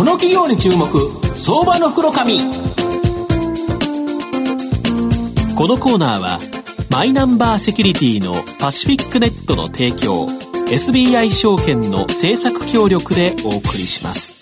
[0.00, 0.86] この企業に注目
[1.36, 2.38] 相場の袋紙
[5.54, 6.38] このコーナーは
[6.90, 10.24] マイナンバーセキュリティのパシフィックネットの提供
[10.70, 14.40] SBI 証券の政策協力でお送りします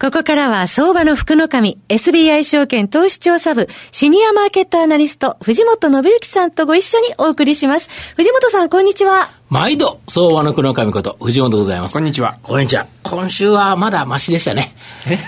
[0.00, 7.88] ここからは相場の福の神、SBI 証券投資調査部、シニアマーケットアナリスト、藤本信之さんとご一緒にお送りします。
[8.14, 9.30] 藤本さん、こんにちは。
[9.48, 11.92] 毎度、相場の黒神こと、藤本でございます。
[11.92, 12.36] こんにちは。
[12.42, 12.84] こんにちは。
[13.04, 14.74] 今週はまだマシでしたね。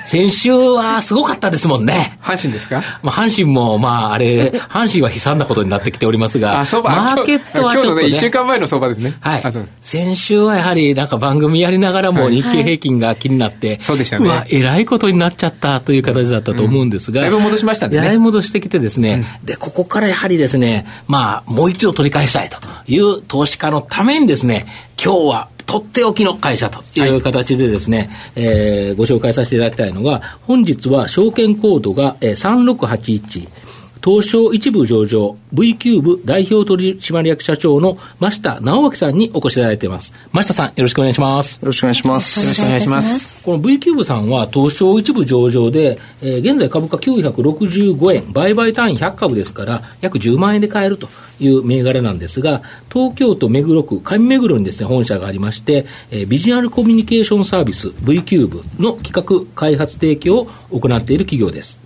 [0.07, 2.19] 先週はすごかったですもんね。
[2.21, 2.83] 阪神ですか？
[3.05, 9.15] まあ、阪神も、まあ、あれ、阪神は悲惨なことになってきておりますが、あ、相場、マーケットはちょっと、ね、ね、1週間前の相場ですね。
[9.21, 9.43] はい。
[9.81, 14.27] 先週はやはり、なんか番組やりながらも日経平均が気になって、はい、そうでしたね。
[14.27, 17.97] うわ、えらいことになっちゃったという形だったと思うんですが、うん、だいぶ戻しましたね。
[17.97, 24.67] だいぶ戻してきてですね、うん、で、ここからやはりですね、まあ、もう一度取り返したいという投資家のためにですね、
[25.03, 33.49] 今日はとっておきの会社という形でですね、はい、えー、ご紹介させていただきたいのが、本日は証券コードが3681、
[34.03, 40.13] 東証一部上場 V キューブ代表取締役社長の増田直明さんにお越しいただいています。
[40.33, 41.61] 間下さん、よろしくお願いします。
[41.61, 42.41] よろしくお願いします。
[42.41, 43.45] よろしくお願いします。
[43.45, 51.09] この V キューブさんは東証一部上場で、えー、現在株価965円、売買単位100株ですから、約10万円で買えると
[51.41, 52.63] いう銘柄なんですが、
[52.93, 60.47] 東京都目黒区上目黒にですね、本社がありまして、えー、ビジュアルコミュニケーションサービス V キューブの企画開発提供を
[60.79, 61.78] 行っている企業です。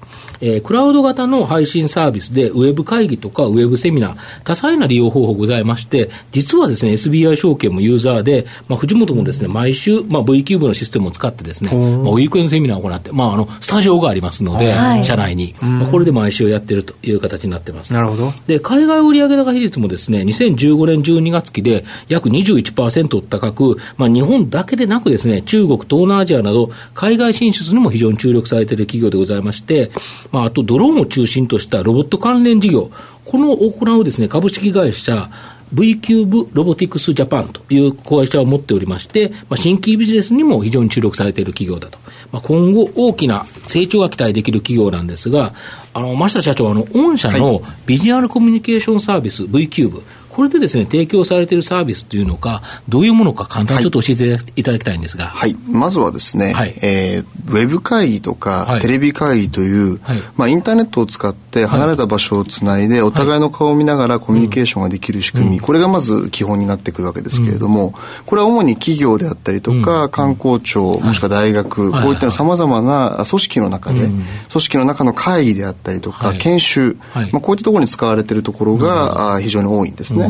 [0.42, 17.92] えー、クラウド型の配信サービスで、ウェブ会議とかウェブセミナー、多彩な利用方法ございまして、実はですね、SBI 証券もユーザーで、まあ、藤本もですね、毎週、まあ、V キューブのシステムを使ってですね、まあ、ウィークエンドセミナーを行って、まあ、あの、スタジオがありますので、社内に、まあ、これで毎週やってるという形になってます。
[17.92, 18.32] なるほど。
[18.48, 29.92] で、海外売上高比率もですね、2015年12月期で約21%高く、まあ、日本だけでなくですね、中国、東南アジアなど、海外進出にも非常に注力されている企業でございまして、
[30.32, 32.90] まあ、あとドローンを中心としたロボット関連事業、
[33.24, 35.30] この行うですね、株式会社、
[35.72, 41.98] V キューブロボティクスジャパンという会社を持っておりまして、まあ、新規ビジネスにも非常に注力されている企業だと。
[42.30, 45.54] まあ、今後大きな成長が期待できる企業なんですが、
[45.94, 55.26] あの、増田社長、あの、御社のビジュアルコミュニケーションサービス V キューブ、これでですね、提供されているサービスというのか、どういうものか簡単にちょっと教えていただきたいんですが。
[55.26, 55.54] はい。
[55.68, 67.92] まずはですね、はい、えー、ウェブ会議とか、はい、テレビ会議という、はい、まあ、インターネットを使って離れた場所をつないで、お互いの顔を見ながらコミュニケーションができる仕組み、これがまず基本になってくるわけですけれども、
[68.24, 80.21] これは主に企業であったりとか、観光庁、もしくは大学、こういったさまざまな組織の中で、組織の中の会議であったりとか、研修、まあ、こういったところに使われているところが、非常に多いんですね。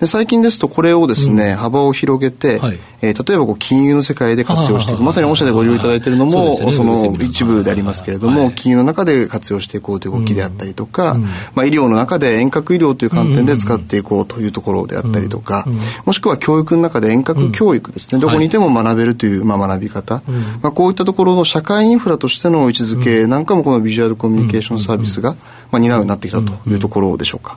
[0.00, 2.60] で最近ですとこれをですね、幅を広げて、
[3.00, 5.02] えー、例えばこう金融の世界で活用していく。
[5.02, 11.16] まさに御社でご利用いただいているのも、その一部でありますけれども、金融の中で活用していこうという動きであったりとか、
[11.54, 15.66] まあ、医療の中で遠隔医療という観点で使っていこうというところであったりとか、
[16.04, 20.22] もしくは教育の中で遠隔教育ですね、どこにいても学べるという、まあ、学び方、
[20.62, 25.36] まあ、こういったところの社会インフラとしての位置づけなんかもこのビジュアルコミュニケーションサービスが、
[25.70, 27.56] まあ、担うようになってきたというところでしょうか、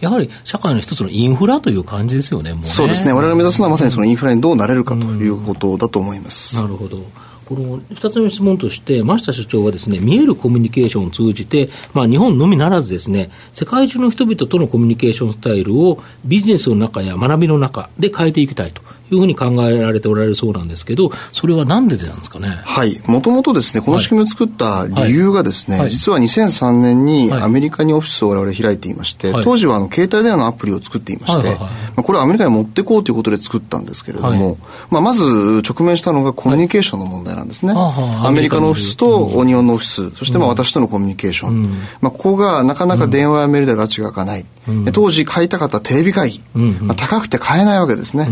[0.00, 6.56] やはり社会の一つのインフラという感じですよね、ねそうですね、我々目指すのはまさにそのインフラにどうなれるかということだと思います。
[6.56, 6.98] なるほど。
[7.44, 18.82] この2つ目の質問として、増田所長はですね、見えるコミュニケーションを通じて、まあ、日本のみならずですね、世界中の人々とのコミュニケーションスタイルをビジネスの中や学びの中で変えていきたいと。
[19.10, 22.48] いうふうに考えられておられるそうなんですけど、それはなんでなんですかね？
[22.48, 23.00] はい。
[23.06, 25.84] もともとですね、この仕組みを作った理由がですね、はい。
[25.84, 34.58] はい、実は2003年にアメリカにオフィスを我々開いていまして、はい、当時はあの携帯電話のアプリを作っていまして、まあ、これはアメリカに持っていこうということで作ったんですけれども、
[34.90, 35.24] まあ、まず
[35.68, 37.74] 直面したのがコミュニケーションの問題なんですね。
[37.76, 41.50] アメリカのオフィスと日本のオフィス、そしてまあ私とのコミュニケーション。
[41.50, 44.46] うん、まあ、ここがなかなか電話やメールで拉致が開かない。
[44.66, 46.42] うん、当時買いたかったテレビ会議。
[46.54, 48.28] まあ、高くて買えないわけですね。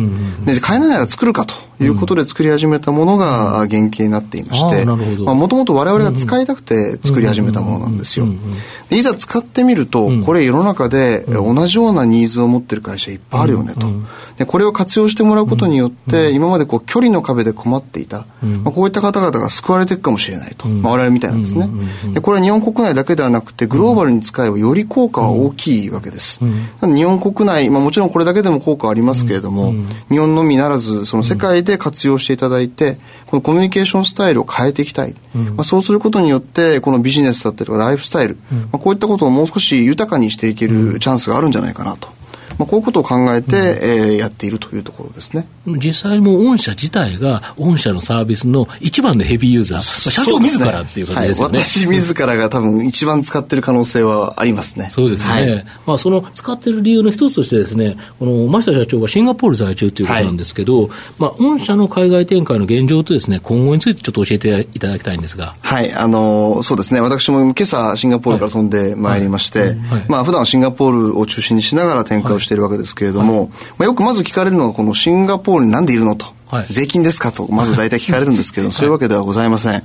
[0.46, 8.26] で買えないなら作るかということで作り始めたものが原型になっていまして、もともと我々が使いたくて作り始めたものなんですよ。
[8.90, 13.86] いざ使ってみると、これ世の中で同じようなニーズを持ってる会社いっぱいあるよねと。
[14.38, 20.68] でこれを活用してもらうことによって、今までこう距離の壁で困っていた、まあ、こういった方々が救われていくかもしれないと。
[20.68, 21.68] まあ、我々みたいなんですね。
[22.12, 26.40] でこれは日本国内だけではなくて、グローバルに使えばより効果は大きいわけです。
[26.82, 29.74] 日本国内、まあ、もちろんこれだけでも効果はありますけれども、
[30.08, 35.14] 日本のみならず、その世界で活用していただいて、このコミュニケーションスタイルを変えていきたい。
[35.34, 42.08] まあ、そうすることによって、このビジネスだったりとかライフスタイル、まあ、こういったことをもう少し豊かにしていけるチャンスがあるんじゃないかなと。
[42.58, 45.46] まあ、こういうことを考えて、うん、えー、やっているというところですね。
[45.66, 51.58] 実際も御社自体が、御社のサービスの一番のヘビーユーザー、社長自らっていう感じですよね。
[51.58, 54.88] はい、私自らが多分一番使ってる可能性はありますね。
[54.90, 55.30] そうですね。
[55.30, 65.54] はい、まあ、その使ってる理由の一つとしてですね、この増田社長はシンガポール在住ということなんですけど、はい、まあ、御社の海外展開の現状とですね、今後についてちょっと教えていただきたいんですが。
[65.60, 67.00] はい、あの、そうですね。
[67.00, 69.78] 私も今朝シンガポールから飛んでまいりまして、はいはい、
[70.08, 76.14] まあ、普段はシンガポールを中心にしながら展開をしているわけですけれども、まあ、よくまず聞かれるのはこのシンガポールになんでいるの？
[76.16, 76.26] と。
[76.52, 77.32] はい、税金ですか？
[77.32, 79.72] と、まず大体聞かれるんですけど、 そういうわけではございません。
[79.72, 79.82] はい、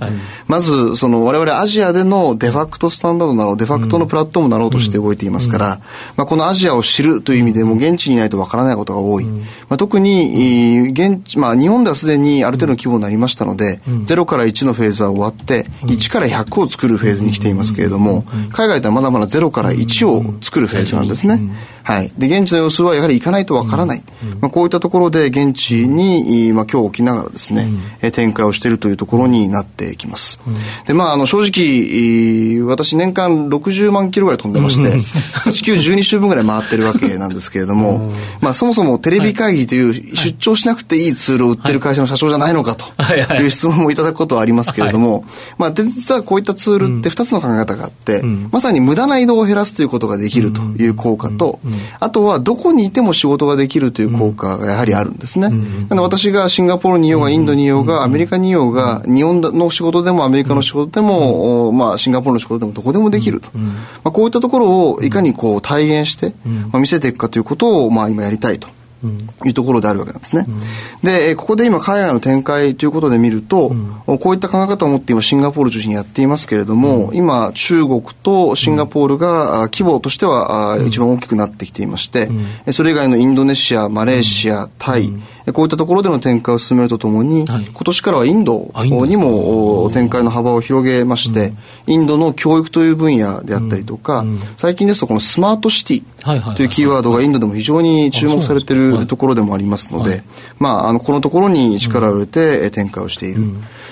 [0.48, 5.80] まず、その我々アジアでのデファクトスタンダードなろう、デファクトのプラットフォームになろうとして動いていますから、
[6.18, 9.26] まあ、このアジアを知るという意味でも現地にいないとわからないことが多い。
[9.26, 21.42] まあ、特に、現地、まあ、日本ではすでにある程度の規模になりましたので、0から1のフェーズは終わって、1から100を作るフェーズに来ていますけれども、海外ではまだまだ0から1を作るフェーズなんですね。
[21.88, 22.12] はい。
[22.18, 24.04] で、現地の様子はやはり行かないとわからない。
[24.42, 27.70] まあ、こういったところで現地に、まあ、今日起きながらですね、
[28.04, 30.38] うん、展開をしているというところになってきます。
[30.46, 35.00] うん、で、まあ、あの、正直、私年間60万キロぐらい飛んでまして、
[35.54, 38.12] 地球12周分ぐらい回ってるわけなんですけれども、
[38.42, 42.86] まあ、そもそもテレビ会議という出張しなくていいツールを売ってる会社の社長じゃないのかと
[43.36, 45.24] いう質問もいただくことはありますけれども、
[45.58, 51.62] まあ、実はこういったツールって2つの考え方があって、まさに無駄な移動を減らすということができるという効果と、
[52.00, 55.50] あとはどこにいても仕事ができるという効果がやはりあるんですね。
[55.50, 63.50] なので私がシンガポールにいようが、インドにいようが、アメリカにいようが、日本の仕事でもアメリカの仕事でも、まあ、シンガポールの仕事でもどこでもできると。
[64.04, 66.34] まあ、こういったところをいかにこう体現して、
[66.72, 68.68] まあ、見せていくかということを、まあ、今やりたいと。
[69.46, 70.46] いうところであるわけなんですね。
[71.04, 82.30] で、ここで今海外の展開ということで見ると、こういった考え方を持って今シンガポール中心にやっていますけれども、今中国とシンガポールが規模としては一番大きくなってきていまして、
[82.72, 85.14] それ以外のインドネシア、マレーシア、タイ、
[85.54, 88.72] こういったところでの展開を進めるとともに、はい、今年からはインド
[89.06, 91.54] にも展開の幅を広げまして、
[91.88, 98.78] インドの教育という分野であったりとか、最近ですとこのスマートシティというキーワードがインドでも非常に注目されてい。
[98.78, 100.24] るところでもありますので、
[100.60, 103.42] まあ、あの、このところに力を入れて展開をしている。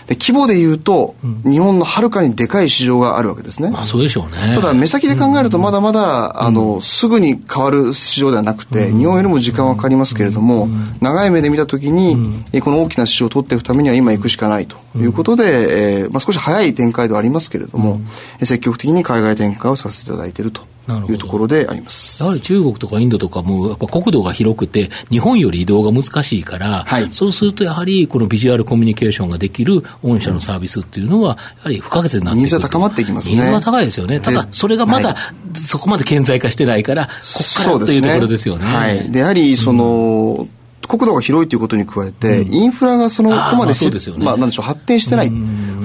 [0.08, 3.72] で規模で言うと、うん、日本のはるかにでかい市場があるわけですね。
[3.72, 4.54] まあそうでしょうね。
[4.54, 10.70] ただ目先で考えるとまだまだ、あの、すぐに変わる市場ではなくて、日本よりも時間はかかりますけれども、
[11.02, 12.18] 長い目で見たときに、
[12.62, 18.00] この大きな市場を取っていくためには今行くしかないということで、えー、まあ少し早い展開ではありますけれども、
[18.42, 20.62] 積極的に海外展開をさせていただいていると。
[21.10, 33.36] いうところでありますやはり中国とかインドとかも、やっぱ国土が広くて、日本より移動が難しいから、はい、そうするとやはりこのビジュアルコミュニケーションができる御社のサービスっていうのは、やはり不可欠になってニーズは高まっていきますね。
[33.36, 34.20] ニーズは高いですよね。
[34.20, 35.16] ただ、それがまだ、
[35.56, 37.12] そこまで顕在化してないから、こ
[37.58, 38.66] こからというところですよね。
[38.66, 39.12] はい。
[39.12, 40.50] で、やはり、その、うん
[40.88, 43.74] 国土が広いということに加えて、うん、インフラがその、ここまで、
[44.18, 45.32] まあ、なんでしょう、発展してない。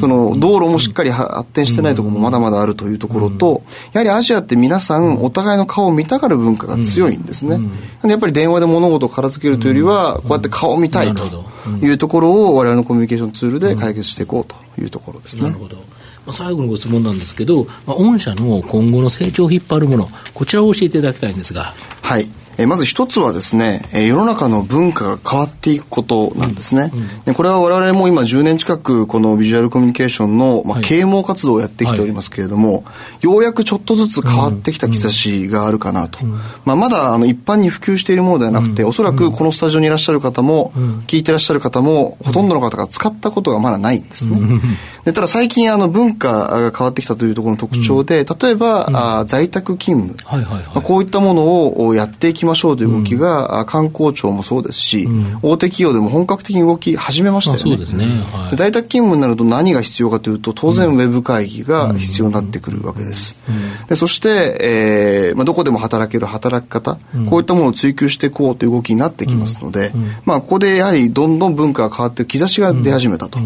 [0.00, 3.62] その、道路もしっかり発展してないところもまだまだあるというところと、
[3.92, 7.60] やはりアジアって皆さん、お互いの顔を見たがる文化が強いんですね。
[8.04, 11.24] やっぱり電話で物事を片付けるというよりは、こうやって顔を見たいと
[11.82, 15.44] いうところを、我々のコミュニケーションツールで解決していこうというところですね。
[15.44, 15.76] なるほど。
[16.32, 21.74] 最後のご質問なんですけど、まあ、御社の今後の成長を引っ張るもの、こちらを教えていただきたいんですが。
[22.02, 22.28] はい。
[22.58, 26.92] えまず一つはですね、え世の中の文化が変わっていくことなんですね、
[27.26, 32.92] うん、これは我々も今10年近くこのビジュアルコミュニケーションの、まあ、啓蒙活動をやってきておりますけれども、は
[33.22, 36.24] い、ようやくちょっとずつ変わってきた兆しがあるかなと、
[36.64, 40.72] まあ、まだあの一般に普及しているものではなくて、おそらくこのスタジオにいらっしゃる方も、
[41.06, 44.38] 聞いてらっしゃる方も、ほとんどの方が使ったことがまだないんですね、
[45.04, 50.64] でただ最近あの文化が変わってきたというところの特徴で、例えば、あ在宅勤務、はいはいはい。
[50.66, 55.08] まあ、こういったものをやっていきましょうという動きが、観光庁もそうですし、
[55.42, 57.62] 大手企業でも本格的に動き始めましたよね。
[57.62, 63.36] そうですね、はい、在宅勤務になると何が必要かというと、当然ウェブ会議が必要になってくるわけです。
[63.88, 69.92] でそして、えーまあ、どこでも働ける働き方、こういったものを追求していこうという動きになってきますので、
[70.24, 73.38] まあ、ここでやはりどんどん文化が変わって兆しが出始めたと。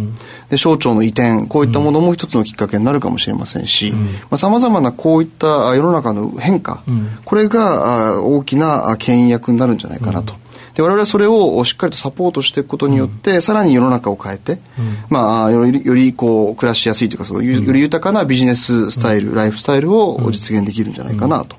[0.50, 3.94] で省庁の移転、こういったものも一つのきっかけになるかもしれませんし、
[4.36, 6.82] さまざ、まなこういった世の中の変化、
[7.24, 10.34] これが大きな牽引役になるんじゃないかなと。
[10.74, 14.60] で我々はそれをしっかりとサポートしていくことによって、うん、さらに世の中を変えて、うん、
[15.08, 21.56] まあ、よりよりこう暮らしやすいというかそのより豊かなビジネススタイル、うん、ライフスタイルを実現できるんじゃないかなと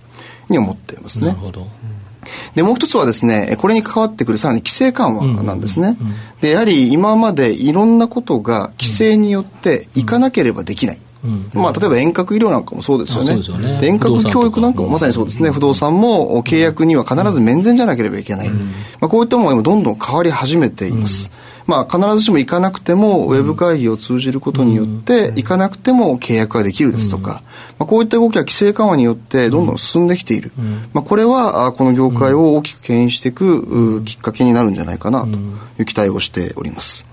[0.50, 1.28] に思っていますね。
[1.28, 1.66] なるほど
[2.56, 5.98] で、もう一つはですね、これに関わってくるさらに規制緩和なんですね。
[6.42, 11.00] で、やはり今までいろんなことが規制によっていかなければできない。
[11.26, 13.32] うん、まあ、例えば遠隔医療なんかもそうですよね。
[13.36, 15.50] よね遠隔教育なんかもまさにそうですね。
[15.50, 18.50] 不動産も契約には必ず面前じゃなければいけない。
[18.50, 21.32] まあ、こういったものがどんどん変わり始めています。
[21.66, 27.42] まあ、必ずしも行かなくても、ウェブ会議を通じることによって、行かなくても契約ができるですとか、
[27.80, 30.52] まあ、こういった動きは規制緩和によってどんどん進んできている。
[30.94, 35.32] まあ、これは、この業界を大きく牽引していくきっかけになるんじゃないかなとい
[35.80, 37.06] う期待をしております。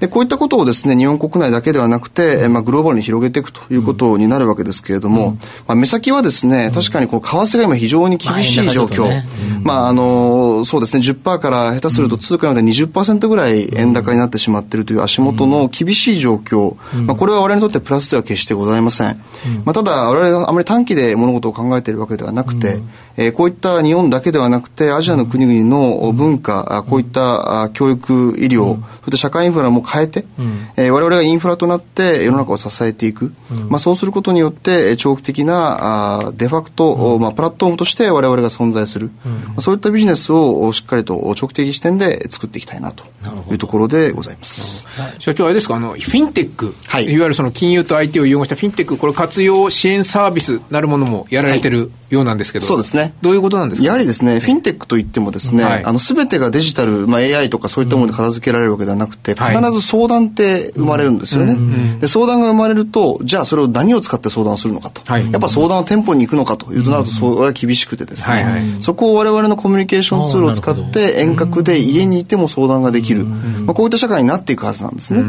[0.00, 5.38] で、こういったことをですね、日本国内だけではなくて、まあ、グローバルに広げていくということになるわけですけれども、うん、ま
[5.68, 9.22] あ、目先はですね、確かにこう、為替が今非常に厳しい状況。
[9.62, 16.76] まあ、あ、あの、そうですね、10%から下手すると通貨なので20%ぐらい円高になってしまっているという足元の厳しい状況。
[17.02, 19.22] まあ、これは我々にとってプラスでは決してございません。
[19.64, 22.80] まあ、ただ、我々があまり短期で物事を考えているわけではなくて、
[23.16, 43.04] えー、こういった日本だけではなくて、アジアの国々の文化、こういった教育、医療、そして社会インフラも変えて、うん、えー、我々がインフラとなって世の中を支えていく、うん、まあ、そうすることによって長期的なあデファクト、うん、まあ、プラットフォームとして我々が存在する、うん、まあ、そういったビジネスをしっかりと長期的視点で作っていきたいなと
[43.50, 44.84] いうところでございます。
[45.18, 45.76] 社長あれですか？
[45.76, 48.96] あのフィンテック、はい、いわゆるその金融と IT を融合したフィンテック。
[48.96, 52.66] これ活用支援サービスなるものもやられてる、はいようなんですけど。
[52.66, 53.14] そうですね。
[53.22, 53.86] どういうことなんですか？
[53.86, 61.56] やはりですね、フィンテックといってもですね、はい、あの、すべてがデジタル、まあ AI とかそういったもので片付けられるわけではなくて、必ず相談って生まれるんですよね。
[62.00, 65.00] で、相談が生まれると、じゃあそれを何を使って相談するのかと。
[65.10, 73.24] はい、やっぱ相談は店舗に行くのかというとなると、それは厳しくてですね、はいはい、そこを我々のコミュニケーションツールを使って遠隔で家にいても相談ができる。
[73.24, 75.24] まあ、こういった社会になっていくはずなんですね。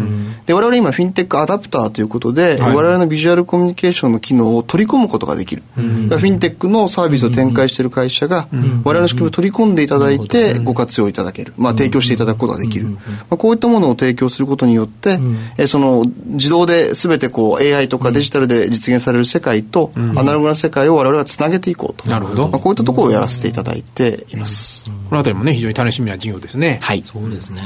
[0.46, 5.64] で、我々今フィンテックアダプターということで、はい、我々のビジュアルコミュニケーションの機能を取り込むことができる。
[5.76, 8.48] フィンテックのサービスを展開している会社が、
[8.84, 11.54] 我々の仕組みを取り込んでいただいて、ご活用いただける。
[11.58, 12.90] まあ、提供していただくことができる。
[12.90, 13.00] ま
[13.32, 15.20] あ、こういったものを提供することによって、
[15.58, 22.10] えその、自動で全てこう、AI とかデジタルで実現される世界と、アナログな世界を我々はつなげていこうと。
[22.10, 22.50] なるほど。
[22.50, 24.90] まあ、こういったところをやらせていただいています。
[25.10, 26.80] このあたりもね、非常に楽しみな事業ですね。
[26.82, 27.04] はい。
[27.06, 27.62] そうですね。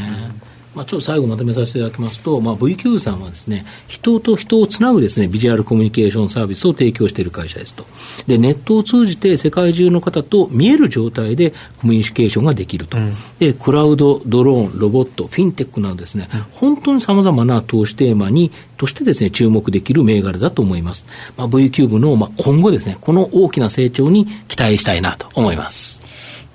[0.78, 7.88] まあ、ちょっと最後まとめさせていただきますと、まあ、VQ さんはですね、人と人をつなぐですね、ビジュアルコミュニケーションサービスを提供している会社ですと。
[8.28, 12.98] で、ネットを通じて世界中の方と見える状態でコミュニケーションができると。
[12.98, 21.08] うん、で、クラウド、ドローン、ロボット、フィンテックなどですね、うん、本当に様々な投資テーマに、としてですね、注目できる銘柄だと思います。
[21.38, 26.07] まあ、ブイキューブの、まあ、今後ですね、この大きな成長に期待したいなと思います。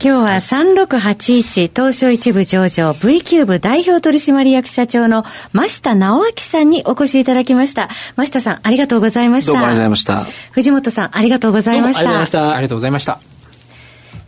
[0.04, 7.88] 今日は3681東証一部上場 V キューブ代表取締役社長の真下直明さんにお越しいただきました。
[8.16, 9.52] 間下さんありがとうございました。
[9.52, 10.50] どうもありがとうございました。
[10.50, 12.00] 藤本さんありがとうございました。
[12.00, 12.56] ありがとうございました。
[12.56, 13.31] ありがとうございました。